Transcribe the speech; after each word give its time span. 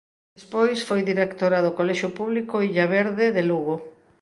Despois 0.37 0.79
foi 0.87 1.01
directora 1.11 1.63
do 1.65 1.75
Colexio 1.79 2.09
Público 2.19 2.55
Illa 2.69 2.85
Verde 2.95 3.25
de 3.35 3.43
Lugo. 3.49 3.75